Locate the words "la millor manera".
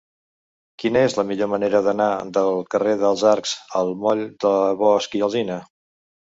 1.19-1.81